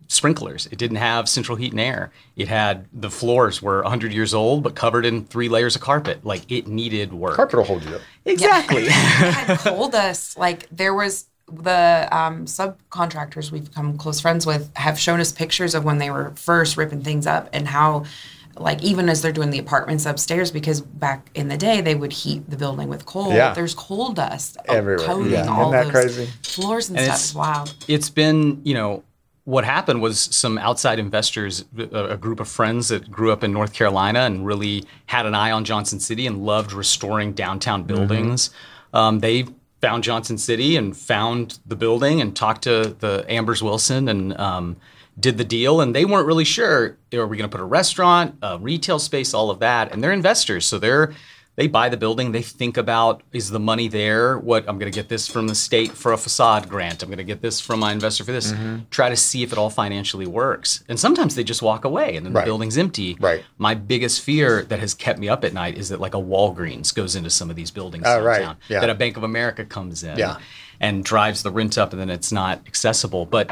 [0.08, 0.67] sprinklers.
[0.67, 2.12] It didn't have central heat and air.
[2.36, 6.23] It had the floors were 100 years old, but covered in three layers of carpet.
[6.25, 7.36] Like it needed work.
[7.36, 8.01] Carpet will hold you up.
[8.25, 8.86] Exactly.
[8.89, 14.99] had told us like there was the um, subcontractors we've become close friends with have
[14.99, 18.03] shown us pictures of when they were first ripping things up and how
[18.58, 22.13] like even as they're doing the apartments upstairs because back in the day they would
[22.13, 23.53] heat the building with coal Yeah.
[23.53, 25.05] there's coal dust Everywhere.
[25.05, 25.45] coating Yeah.
[25.47, 26.31] all Isn't that those crazy?
[26.41, 29.03] floors and, And stuff it's- it's wild it's been, you know,
[29.45, 33.53] what happened was some outside investors, a, a group of friends that grew up in
[33.53, 38.49] North Carolina and really had an eye on Johnson City and loved restoring downtown buildings.
[38.93, 39.45] Um, they
[39.81, 44.77] found Johnson City and found the building and talked to the Ambers Wilson and um,
[45.19, 45.79] did the deal.
[45.79, 49.34] And they weren't really sure are we going to put a restaurant, a retail space,
[49.34, 49.91] all of that.
[49.91, 51.13] And they're investors, so they're
[51.57, 54.95] they buy the building they think about is the money there what i'm going to
[54.95, 57.79] get this from the state for a facade grant i'm going to get this from
[57.79, 58.77] my investor for this Mm-hmm.
[58.91, 62.25] try to see if it all financially works and sometimes they just walk away and
[62.25, 62.41] then Right.
[62.43, 63.43] the building's empty Right.
[63.57, 66.93] my biggest fear that has kept me up at night is that like a walgreens
[66.93, 68.39] goes into some of these buildings Oh, right.
[68.39, 68.81] downtown Yeah.
[68.81, 70.37] that a bank of america comes in Yeah.
[70.79, 73.49] and drives the rent up and then it's not accessible but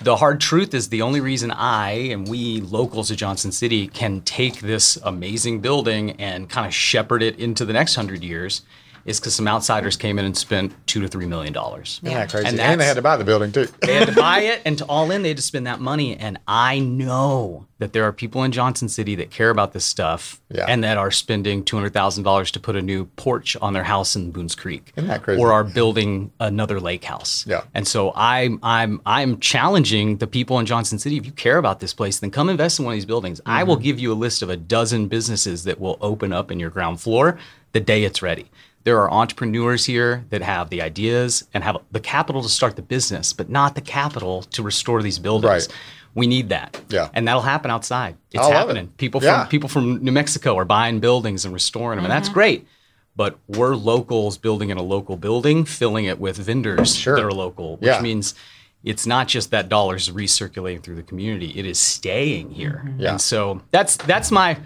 [0.00, 4.20] the hard truth is the only reason I and we locals of Johnson City can
[4.20, 8.62] take this amazing building and kind of shepherd it into the next hundred years
[9.06, 12.00] is because some outsiders came in and spent two to three million dollars.
[12.02, 12.48] Isn't that crazy?
[12.48, 13.66] And And, they had to buy the building too.
[13.80, 16.16] They had to buy it, and to all in, they had to spend that money.
[16.16, 20.40] And I know that there are people in Johnson City that care about this stuff,
[20.50, 20.64] Yeah.
[20.68, 23.84] and that are spending two hundred thousand dollars to put a new porch on their
[23.84, 25.40] house in Boones Creek, Isn't that crazy?
[25.40, 27.44] or are building another lake house.
[27.46, 27.62] Yeah.
[27.74, 31.16] And so I'm I'm I'm challenging the people in Johnson City.
[31.16, 33.40] If you care about this place, then come invest in one of these buildings.
[33.46, 33.68] I Mm-hmm.
[33.68, 36.70] will give you a list of a dozen businesses that will open up in your
[36.70, 37.38] ground floor
[37.72, 38.46] the day it's ready.
[38.86, 42.82] There are entrepreneurs here that have the ideas and have the capital to start the
[42.82, 45.66] business, but not the capital to restore these buildings.
[45.66, 45.76] Right.
[46.14, 46.80] We need that.
[46.88, 47.08] Yeah.
[47.12, 48.16] And that'll happen outside.
[48.30, 48.56] It's I love it.
[48.58, 48.92] happening.
[48.96, 49.40] People Yeah.
[49.40, 52.34] from people from New Mexico are buying buildings and restoring them, and that's mm-hmm.
[52.34, 52.68] great.
[53.16, 57.16] But we're locals building in a local building, filling it with vendors Sure.
[57.16, 58.00] that are local, which Yeah.
[58.00, 58.36] means
[58.84, 62.82] it's not just that dollars recirculating through the community; it is staying here.
[62.86, 63.00] Mm-hmm.
[63.00, 63.10] Yeah.
[63.12, 64.56] And so that's that's my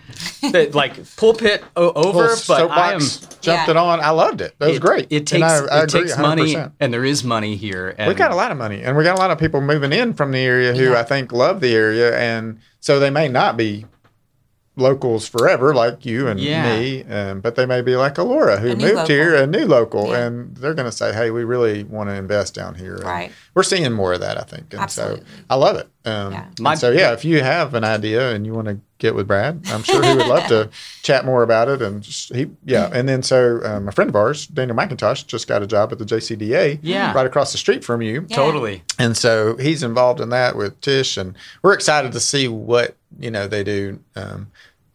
[0.53, 3.01] that, like pulpit o- over, Little but I am.
[3.01, 3.71] soapbox jumped Yeah.
[3.71, 4.01] it on.
[4.01, 4.55] I loved it.
[4.59, 5.07] That was it, great.
[5.11, 6.73] It And takes I- I it agree takes money, 100%.
[6.81, 7.95] and there is money here.
[7.97, 9.93] And We got a lot of money, and we got a lot of people moving
[9.93, 11.01] in from the area who Yeah.
[11.01, 13.87] I think love the area, and so they may not be
[14.81, 16.79] locals forever, like you and Yeah.
[16.79, 19.47] me, um, but they may be like a Laura who A new moved here, a
[19.47, 20.27] new local, Yeah.
[20.27, 23.33] and they're going to say, "Hey, we really want to invest down here." And Right.
[23.55, 25.21] We're seeing more of that, I think, and Absolutely.
[25.21, 25.89] so I love it.
[26.05, 26.45] Um, Yeah.
[26.61, 29.61] My- so yeah, if you have an idea and you want to get with Brad,
[29.73, 30.69] I'm sure he would love to
[31.03, 31.83] chat more about it.
[31.83, 35.49] And just, he, yeah, and then so um, a friend of ours, Daniel McIntosh, just
[35.49, 37.13] got a job at the JCDA, Yeah.
[37.13, 38.25] right across the street from you.
[38.29, 38.37] Yeah.
[38.37, 38.83] Totally.
[38.99, 43.31] And so he's involved in that with Tish, and we're excited to see what you
[43.31, 44.47] know they do um,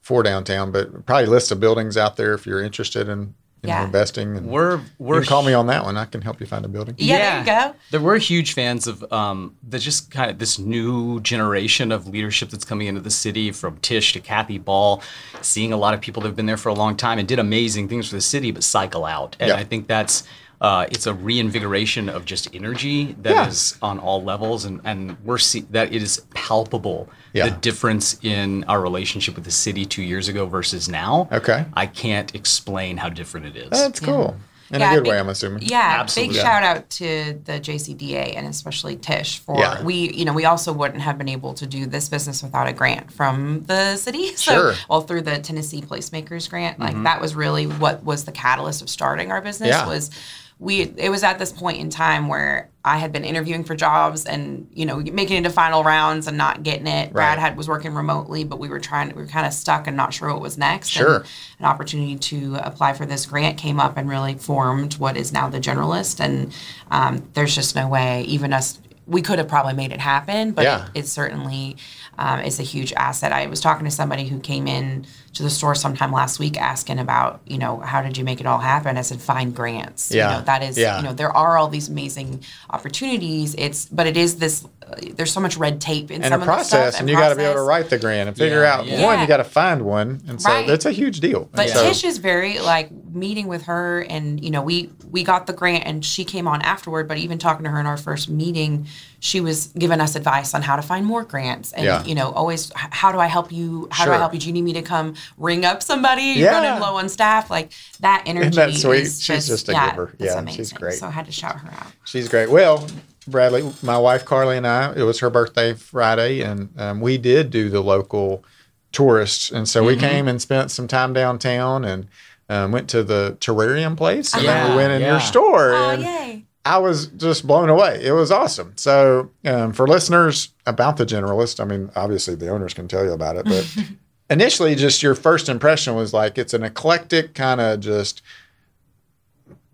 [0.05, 0.71] for downtown.
[0.71, 3.85] But probably list of buildings out there if you're interested in you know, Yeah.
[3.85, 4.37] investing.
[4.37, 5.97] And We're we're can call me on that one.
[5.97, 6.93] I can help you find a building.
[6.99, 7.75] Yeah, there you go.
[7.89, 12.51] That we're huge fans of um, the just kind of this new generation of leadership
[12.51, 15.01] that's coming into the city, from Tish to Cathy Ball,
[15.41, 17.39] seeing a lot of people that have been there for a long time and did
[17.39, 19.35] amazing things for the city, but cycle out.
[19.39, 19.55] And Yeah.
[19.55, 20.23] I think that's
[20.61, 23.87] uh, it's a reinvigoration of just energy that is Yeah.
[23.89, 27.49] on all levels, and and we're see that it is palpable Yeah.
[27.49, 31.27] the difference in our relationship with the city two years ago versus now.
[31.31, 31.65] Okay.
[31.73, 33.69] I can't explain how different it is.
[33.71, 34.35] That's cool.
[34.71, 35.61] In Yeah, a good big- way, I'm assuming.
[35.61, 36.33] Yeah, Absolutely.
[36.33, 39.83] big shout out to the JCDA and especially Tish for Yeah.
[39.83, 42.73] we you know we also wouldn't have been able to do this business without a
[42.73, 44.29] grant from the city.
[44.35, 44.71] So Sure.
[44.71, 44.85] Mm-hmm.
[44.91, 48.89] well through the Tennessee Placemakers grant, like that was really what was the catalyst of
[48.89, 49.85] starting our business Yeah.
[49.85, 50.09] was
[50.57, 54.25] we it was at this point in time where I had been interviewing for jobs
[54.25, 57.11] and you know making it to final rounds and not getting it.
[57.11, 59.97] Brad had was working remotely, but we were trying we were kind of stuck and
[59.97, 60.89] not sure what was next.
[60.89, 61.17] Sure.
[61.17, 61.25] And
[61.59, 65.49] an opportunity to apply for this grant came up and really formed what is now
[65.49, 66.19] the generalist.
[66.23, 66.53] And
[66.89, 70.63] um, there's just no way, even us, we could have probably made it happen, but
[70.63, 70.85] Yeah.
[70.95, 71.75] it, it certainly
[72.17, 73.31] um, is a huge asset.
[73.33, 76.97] I was talking to somebody who came in to the store sometime last week asking
[76.97, 78.97] about, you know, how did you make it all happen?
[78.97, 80.09] I said, find grants.
[80.11, 80.31] Yeah.
[80.31, 80.97] You know, that is, Yeah.
[80.97, 83.55] you know, there are all these amazing opportunities.
[83.57, 86.35] It's, but it is this, uh, there's so much red tape in And some a
[86.35, 88.37] of the process, stuff and you got to be able to write the grant and
[88.37, 89.03] figure Yeah, out yeah.
[89.03, 89.15] one.
[89.15, 89.21] Yeah.
[89.23, 90.67] You got to find one, and so Right.
[90.67, 91.49] that's a huge deal.
[91.51, 95.23] But And so, Tish is very like meeting with her, and you know, we we
[95.23, 97.07] got the grant, and she came on afterward.
[97.07, 98.85] But even talking to her in our first meeting,
[99.19, 102.03] she was giving us advice on how to find more grants, and Yeah.
[102.03, 103.87] you know, always how do I help you?
[103.91, 104.39] How do I help you?
[104.39, 106.21] Do you need me to come ring up somebody?
[106.23, 106.61] You're Yeah.
[106.61, 108.55] running low on staff, like that energy.
[108.55, 109.01] that sweet?
[109.03, 110.13] Is She's just a yeah, giver.
[110.19, 110.57] Yeah, amazing.
[110.57, 110.93] she's great.
[110.95, 111.87] So I had to shout her out.
[112.05, 112.49] She's great.
[112.49, 112.87] Well,
[113.27, 117.49] Bradley, my wife Carly and I, it was her birthday Friday, and um, we did
[117.49, 118.43] do the local
[118.91, 119.87] tourists, and so Mm-hmm.
[119.87, 122.07] we came and spent some time downtown and
[122.49, 126.03] um, went to the terrarium place, and then we went in your store, Oh and
[126.03, 126.45] yay!
[126.63, 127.99] I was just blown away.
[128.03, 128.73] It was awesome.
[128.75, 133.11] So, um, for listeners about the generalist, I mean, obviously the owners can tell you
[133.11, 133.77] about it, but
[134.29, 138.21] initially, just your first impression was like it's an eclectic kind of just.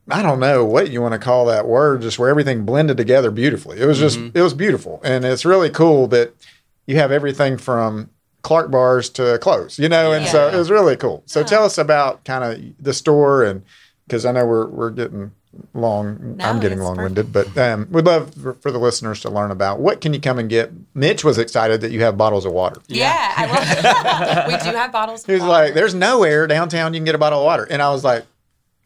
[0.10, 3.32] I don't know what you want to call that word, just where everything blended together
[3.32, 3.80] beautifully.
[3.80, 5.00] It was just, it was beautiful.
[5.06, 6.34] And it's really cool that
[6.86, 8.10] you have everything from
[8.42, 10.12] Clark bars to clothes, you know?
[10.12, 11.24] And so it was really cool.
[11.28, 13.64] So tell us about kind of the store and
[14.06, 15.32] because I know we're, we're getting
[15.74, 19.30] long, No, I'm getting long winded, but um, we'd love for, for the listeners to
[19.30, 20.72] learn about what can you come and get.
[20.94, 22.82] Mitch was excited that you have bottles of water.
[22.88, 24.48] Yeah, I love.
[24.48, 25.22] we do have bottles.
[25.22, 25.52] of He was water.
[25.66, 28.26] like, "There's nowhere downtown you can get a bottle of water," and I was like,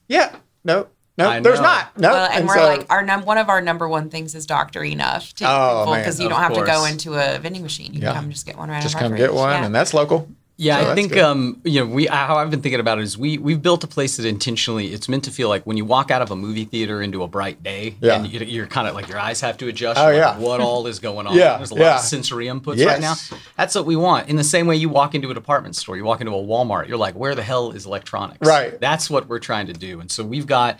[0.08, 0.88] "Yeah, no,
[1.18, 1.64] no, I there's know.
[1.66, 4.36] not, no." Well, and, we're so- like our num- one of our number one things
[4.36, 7.64] is Doctor Enough to Oh, people because you don't have to go into a vending
[7.64, 7.94] machine.
[7.94, 8.14] You Yeah.
[8.14, 8.84] can come just get one right.
[8.84, 9.66] just out of our come get one, Yeah.
[9.66, 10.28] and that's local.
[10.58, 13.18] Yeah, So I think um, you know we how I've been thinking about it is
[13.18, 16.12] we we've built a place that intentionally it's meant to feel like when you walk
[16.12, 18.16] out of a movie theater into a bright day, Yeah.
[18.16, 20.00] and you, you're kind of like your eyes have to adjust.
[20.00, 20.38] Oh, like, yeah.
[20.38, 21.36] what all is going on?
[21.36, 21.96] Yeah, there's a lot yeah.
[21.96, 22.88] of sensory inputs Yes.
[22.88, 23.16] right now.
[23.58, 24.30] That's what we want.
[24.30, 26.88] In the same way you walk into a department store, you walk into a Walmart,
[26.88, 28.48] you're like, where the hell is electronics?
[28.48, 28.80] Right.
[28.80, 30.80] That's what we're trying to do, and so we've got.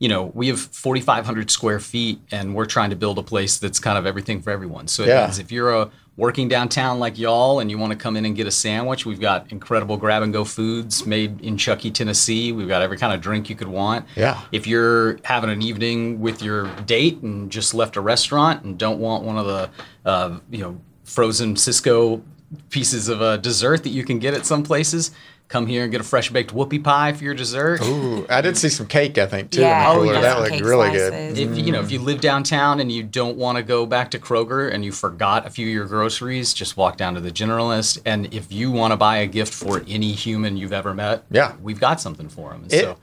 [0.00, 3.78] You know, we have 4,500 square feet, and we're trying to build a place that's
[3.78, 4.88] kind of everything for everyone.
[4.88, 5.22] So it Yeah.
[5.22, 8.36] means if you're a working downtown like y'all and you want to come in and
[8.36, 12.52] get a sandwich, we've got incredible grab and go foods made in Chuckey, Tennessee.
[12.52, 14.06] We've got every kind of drink you could want.
[14.14, 14.40] Yeah.
[14.52, 19.00] If you're having an evening with your date and just left a restaurant and don't
[19.00, 19.70] want one of the,
[20.04, 22.22] uh, you know, frozen Sysco
[22.70, 25.10] pieces of uh, dessert that you can get at some places,
[25.48, 27.80] come here and get a fresh baked whoopie pie for your dessert.
[27.82, 29.18] Ooh, I did see some cake.
[29.18, 29.60] I think too.
[29.60, 30.20] Yeah, Oh, yeah.
[30.20, 31.10] that some looked cake really slices.
[31.10, 31.38] good.
[31.38, 34.18] If you know, if you live downtown and you don't want to go back to
[34.18, 38.00] Kroger and you forgot a few of your groceries, just walk down to the generalist.
[38.04, 41.52] And if you want to buy a gift for any human you've ever met, Yeah.
[41.62, 42.62] we've got something for them.
[42.64, 42.96] And It, so,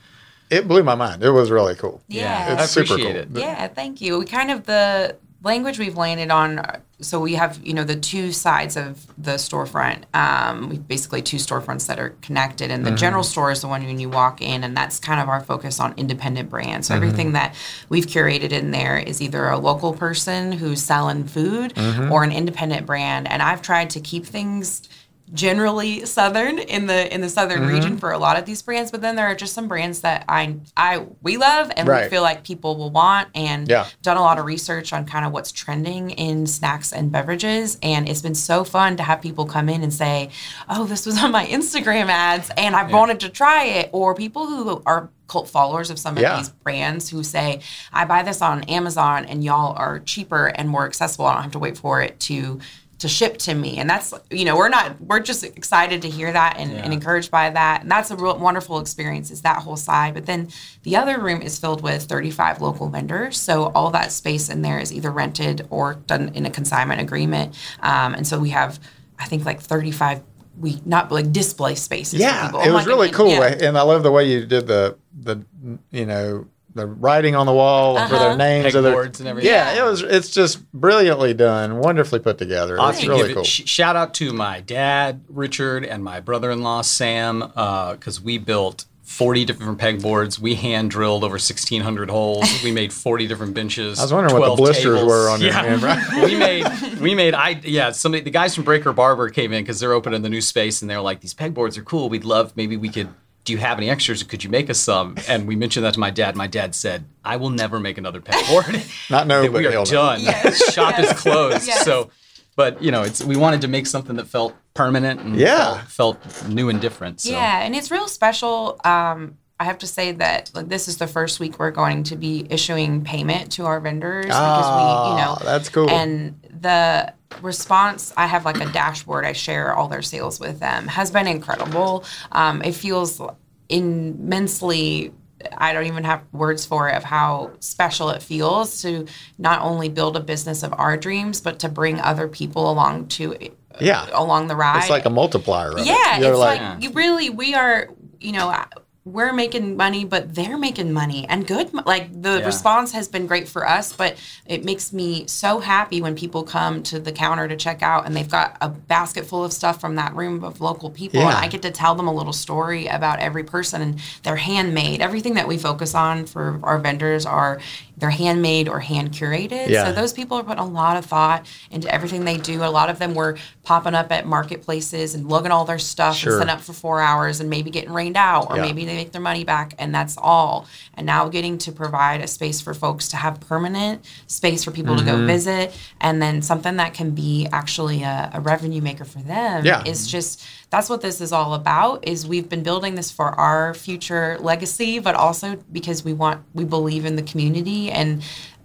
[0.49, 1.23] it blew my mind.
[1.23, 2.01] It was really cool.
[2.07, 2.55] Yeah.
[2.59, 3.37] I It's super appreciate cool.
[3.37, 3.41] it.
[3.43, 4.19] Yeah, thank you.
[4.19, 6.81] We kind of the language we've landed on.
[6.99, 10.03] So we have you know the two sides of the storefront.
[10.13, 12.97] Um, we basically two storefronts that are connected, and the mm-hmm.
[12.97, 15.79] general store is the one when you walk in, and that's kind of our focus
[15.79, 16.87] on independent brands.
[16.87, 17.03] So mm-hmm.
[17.03, 17.55] everything that
[17.89, 22.11] we've curated in there is either a local person who's selling food mm-hmm.
[22.11, 24.87] or an independent brand, and I've tried to keep things
[25.33, 27.73] generally southern in the in the southern Mm-hmm.
[27.73, 30.25] region for a lot of these brands but then there are just some brands that
[30.27, 33.87] i i we love and we feel like people will want and Yeah.
[34.01, 38.09] done a lot of research on kind of what's trending in snacks and beverages and
[38.09, 40.29] it's been so fun to have people come in and say
[40.69, 44.47] oh this was on my instagram ads and i wanted to try it or people
[44.47, 46.37] who are cult followers of some of Yeah.
[46.37, 47.61] these brands who say
[47.93, 51.51] i buy this on amazon and y'all are cheaper and more accessible i don't have
[51.53, 52.59] to wait for it to
[53.01, 53.77] to ship to me.
[53.77, 57.31] And that's you know we're not we're just excited to hear that and, and encouraged
[57.31, 57.81] by that.
[57.81, 60.13] And that's a real wonderful experience is that whole side.
[60.13, 60.49] But then
[60.83, 63.37] the other room is filled with 35 local vendors.
[63.39, 67.55] So all that space in there is either rented or done in a consignment agreement.
[67.81, 68.79] Um, and so we have
[69.19, 70.23] i think like 35
[70.59, 73.57] we not like display spaces Yeah, it was my really cool, yeah.
[73.61, 75.43] and I love the way you did the the
[75.91, 78.35] you know the writing on the wall for their Uh-huh.
[78.37, 79.51] names of their Pegboards and everything.
[79.51, 80.01] Yeah, it was.
[80.01, 82.79] It's just brilliantly done, wonderfully put together.
[82.79, 83.43] I'll It's have really give cool.
[83.43, 88.85] it, sh- shout out to my dad, Richard, and my brother-in-law, Sam, because we built
[89.03, 90.39] 40 different pegboards.
[90.39, 92.63] We hand drilled over 1,600 holes.
[92.63, 93.99] We made 40 different benches.
[93.99, 95.05] I was wondering what the blisters tables.
[95.05, 95.63] were on your yeah.
[95.63, 96.23] hand, right?
[96.25, 96.65] we made,
[97.01, 97.91] we made, I yeah.
[97.91, 100.89] Somebody, the guys from Breaker Barber came in because they're opening the new space, and
[100.89, 102.07] they're like, "These pegboards are cool.
[102.07, 103.09] We'd love maybe we could."
[103.43, 104.21] Do you have any extras?
[104.23, 105.15] Could you make us some?
[105.27, 106.35] And we mentioned that to my dad.
[106.35, 109.09] My dad said, "I will never make another pegboard.
[109.09, 110.21] Not no, but we are done.
[110.21, 110.73] Yes.
[110.73, 111.83] Shop is closed." Yes.
[111.83, 112.11] So
[112.55, 115.81] but you know, it's we wanted to make something that felt permanent and Yeah.
[115.85, 117.21] felt, felt new and different.
[117.21, 117.31] So.
[117.31, 118.79] Yeah, and it's real special.
[118.83, 122.15] Um, I have to say that like, this is the first week we're going to
[122.15, 125.87] be issuing payment to our vendors because we, you know, Ah, that's cool.
[125.87, 129.23] And the response, I have like a dashboard.
[129.23, 130.87] I share all their sales with them.
[130.87, 132.03] Has been incredible.
[132.31, 133.21] Um, it feels
[133.69, 135.13] immensely.
[135.57, 139.05] I don't even have words for it of how special it feels to
[139.37, 143.35] not only build a business of our dreams, but to bring other people along to
[143.79, 144.07] Yeah.
[144.13, 144.79] along the ride.
[144.79, 145.77] It's like a multiplier.
[145.77, 145.85] It.
[145.85, 146.79] Yeah, You're it's like, Yeah.
[146.79, 147.89] you really we are.
[148.23, 148.53] You know,
[149.03, 151.73] we're making money, but they're making money and good.
[151.87, 152.45] Like the Yeah.
[152.45, 156.83] response has been great for us, but it makes me so happy when people come
[156.83, 159.95] to the counter to check out and they've got a basket full of stuff from
[159.95, 163.19] that room of local people, and I get to tell them a little story about
[163.19, 165.01] every person and they're handmade.
[165.01, 167.59] Everything that we focus on for our vendors are
[167.97, 169.67] they're handmade or hand curated.
[169.67, 169.85] Yeah.
[169.85, 172.63] So those people are putting a lot of thought into everything they do.
[172.63, 176.33] A lot of them were popping up at marketplaces and lugging all their stuff Sure.
[176.33, 178.63] and setting up for four hours and maybe getting rained out or Yeah.
[178.63, 180.67] maybe they make their money back and that's all.
[180.95, 184.95] And now getting to provide a space for folks to have permanent space for people
[184.95, 185.05] Mm-hmm.
[185.05, 189.19] to go visit and then something that can be actually a, a revenue maker for
[189.19, 189.83] them Yeah.
[189.85, 193.73] is just that's what this is all about is we've been building this for our
[193.73, 198.21] future legacy but also because we want we believe in the community and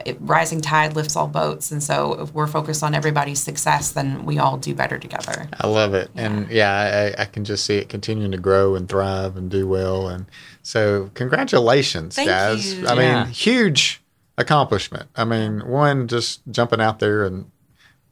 [0.07, 4.25] it, rising tide lifts all boats and so if we're focused on everybody's success then
[4.25, 7.77] we all do better together I love it, and yeah, I, I can just see
[7.77, 10.09] it continuing to grow and thrive and do well.
[10.09, 10.27] And
[10.63, 12.75] so, congratulations, Thank guys!
[12.75, 12.87] you.
[12.87, 13.25] I Yeah.
[13.25, 14.03] mean, huge
[14.39, 15.09] accomplishment.
[15.17, 17.51] I mean, one just jumping out there and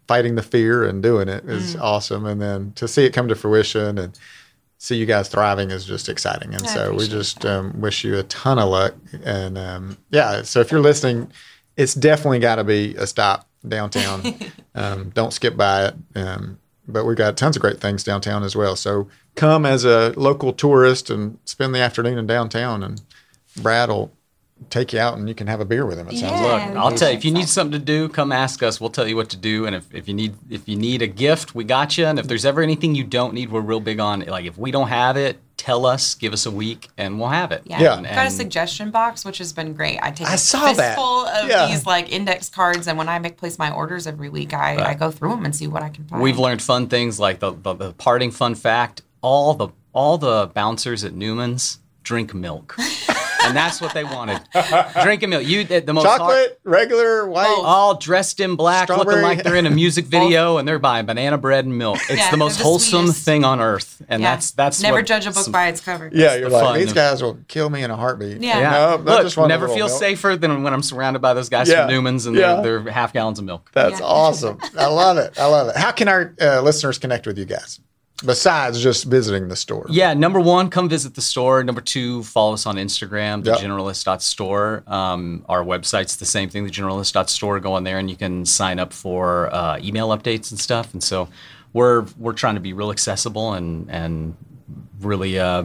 [0.09, 3.35] fighting the fear and doing it is awesome, and then to see it come to
[3.35, 4.19] fruition and
[4.79, 6.55] see you guys thriving is just exciting.
[6.55, 8.95] And I so, we just um, wish you a ton of luck.
[9.25, 11.31] And um, yeah, so if you're listening,
[11.77, 14.35] it's definitely got to be a stop downtown.
[14.75, 15.95] um, don't skip by it.
[16.15, 18.77] Um, but we've got tons of great things downtown as well.
[18.77, 23.01] So come as a local tourist and spend the afternoon in downtown, and
[23.57, 24.13] Brad will
[24.71, 26.09] take you out and you can have a beer with him.
[26.09, 26.47] It sounds Yeah.
[26.47, 26.69] like.
[26.69, 28.81] Look, I'll tell you if you need something to do, come ask us.
[28.81, 29.67] We'll tell you what to do.
[29.67, 32.07] And if, if you need if you need a gift, we got you.
[32.07, 34.71] And if there's ever anything you don't need, we're real big on like if we
[34.71, 37.63] don't have it, tell us, give us a week, and we'll have it.
[37.65, 37.95] yeah, Yeah.
[37.95, 40.77] I've got a suggestion box which has been great i take a I saw that.
[40.77, 41.67] fistful of Yeah.
[41.67, 44.95] these like index cards and when i make place my orders every week i, I
[44.95, 47.53] go through them and see what i can find We've learned fun things like the,
[47.53, 49.03] the, the parting fun fact.
[49.23, 52.77] All the all the bouncers at Numan's drink milk,
[53.45, 54.41] and that's what they wanted.
[55.03, 55.45] Drinking milk.
[55.45, 57.45] You the most hard- Chocolate, regular, white.
[57.47, 57.65] Both.
[57.65, 61.39] all dressed in black, looking like they're in a music video, and they're buying banana
[61.39, 61.99] bread and milk.
[62.09, 63.25] It's Yeah, the most the wholesome sweetest.
[63.25, 64.35] thing on earth, and Yeah.
[64.35, 66.81] that's that's never what judge a book some- by its cover yeah, you're the like
[66.81, 68.41] these guys will kill me in a heartbeat.
[68.41, 68.59] Yeah.
[68.59, 68.71] Yeah.
[68.97, 69.99] No, Look, just never feel milk.
[69.99, 71.87] safer than when I'm surrounded by those guys Yeah.
[71.87, 72.61] from Numan's and Yeah.
[72.61, 73.71] their, their half gallons of milk.
[73.73, 74.07] That's Yeah.
[74.07, 74.59] awesome.
[74.79, 75.39] I love it.
[75.39, 75.77] I love it.
[75.77, 77.81] How can our uh, listeners connect with you guys
[78.25, 79.87] besides just visiting the store?
[79.89, 81.63] Yeah, number one, come visit the store.
[81.63, 83.59] Number two, follow us on Instagram, Yep.
[83.59, 84.85] thegeneralist.store.
[84.87, 87.61] Um, our website's the same thing, thegeneralist.store.
[87.61, 90.93] Go on there and you can sign up for uh, email updates and stuff.
[90.93, 91.29] And so
[91.73, 94.37] we're we're trying to be real accessible and and
[95.01, 95.65] really uh,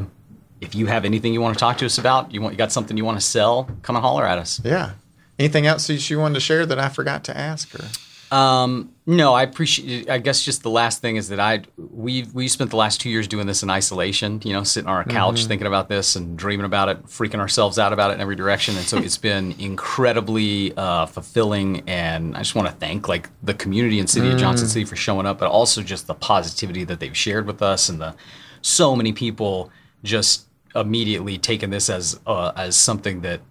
[0.62, 2.72] if you have anything you want to talk to us about, you want you got
[2.72, 4.60] something you want to sell, come and holler at us.
[4.64, 4.92] Yeah.
[5.38, 7.74] Anything else that you wanted to share that I forgot to ask?
[7.74, 7.86] Or
[8.32, 10.10] Um, no, I appreciate.
[10.10, 13.10] I guess just the last thing is that I we we spent the last two
[13.10, 14.40] years doing this in isolation.
[14.44, 17.80] You know, sitting on our couch thinking about this and dreaming about it, freaking ourselves
[17.80, 18.78] out about it in every direction.
[18.78, 21.84] And so it's been incredibly uh, fulfilling.
[21.88, 24.96] And I just want to thank like the community and city of Johnson City for
[24.96, 28.16] showing up, but also just the positivity that they've shared with us and the
[28.62, 29.72] so many people
[30.04, 33.42] just immediately taking this as uh, as something that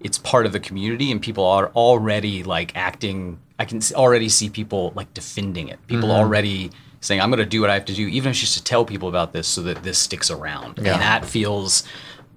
[0.00, 4.48] it's part of the community and people are already like acting i can already see
[4.50, 5.84] people like defending it.
[5.86, 6.18] People mm-hmm.
[6.18, 8.56] already saying i'm going to do what i have to do even if it's just
[8.56, 10.78] to tell people about this so that this sticks around.
[10.78, 10.94] Yeah.
[10.94, 11.84] and that feels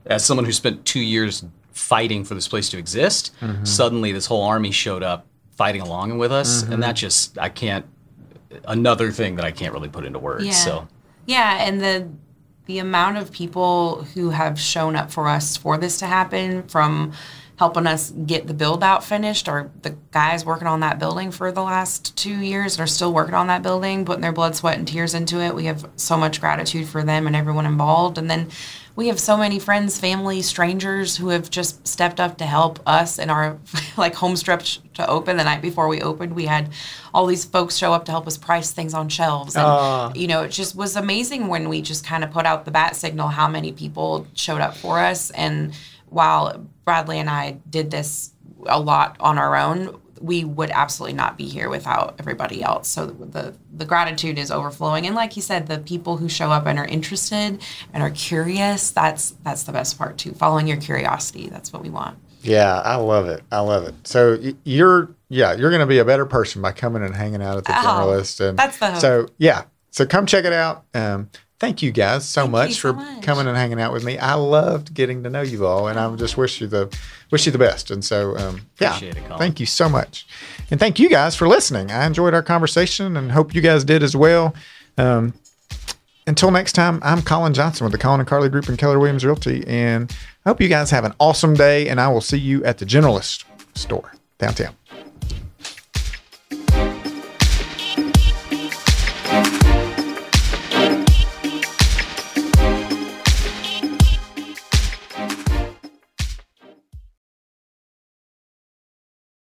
[0.06, 3.64] as someone who spent two years fighting for this place to exist mm-hmm.
[3.64, 6.96] suddenly this whole army showed up fighting along with us and that mm-hmm.
[6.96, 7.86] just i can't
[8.66, 10.52] another thing that i can't really put into words Yeah.
[10.52, 10.88] so.
[11.28, 12.10] Yeah, and the
[12.66, 17.14] the amount of people who have shown up for us for this to happen from
[17.58, 21.52] helping us get the build out finished or the guys working on that building for
[21.52, 24.78] the last two years and are still working on that building putting their blood sweat
[24.78, 28.30] and tears into it we have so much gratitude for them and everyone involved and
[28.30, 28.48] then
[28.96, 33.18] we have so many friends family strangers who have just stepped up to help us
[33.20, 33.58] in our
[33.98, 36.70] like home stretch to open the night before we opened we had
[37.14, 40.12] all these folks show up to help us price things on shelves and Ah.
[40.14, 42.96] you know, it just was amazing when we just kind of put out the bat
[42.96, 45.32] signal how many people showed up for us.
[45.32, 45.74] And
[46.10, 48.32] while Bradley and I did this
[48.66, 52.88] a lot on our own, we would absolutely not be here without everybody else.
[52.88, 55.06] So the the gratitude is overflowing.
[55.06, 57.62] And like you said, the people who show up and are interested
[57.94, 60.32] and are curious, that's that's the best part too.
[60.34, 62.18] Following your curiosity, that's what we want.
[62.42, 63.44] Yeah, I love it.
[63.52, 63.96] I love it.
[64.08, 67.58] So you're, yeah, you're going to be a better person by coming and hanging out
[67.58, 68.48] at the Oh, Generalist.
[68.48, 69.02] And that's the hope.
[69.02, 70.86] So yeah, so come check it out.
[70.94, 71.30] Um,
[71.60, 73.24] thank you guys so Thank much you so for much.
[73.24, 74.18] coming and hanging out with me.
[74.18, 76.96] I loved getting to know you all, and I just wish you the
[77.32, 77.92] wish you the best.
[77.92, 79.38] And so um, yeah, it, Colin.
[79.40, 80.28] thank you so much,
[80.72, 81.92] and thank you guys for listening.
[81.92, 84.54] I enjoyed our conversation, and hope you guys did as well.
[84.98, 85.34] Um,
[86.28, 89.24] until next time, I'm Colin Johnson with the Colin and Carly Group and Keller Williams
[89.24, 89.64] Realty.
[89.66, 90.12] And
[90.46, 91.88] I hope you guys have an awesome day.
[91.88, 93.46] And I will see you at the Generalist
[93.76, 94.76] store downtown.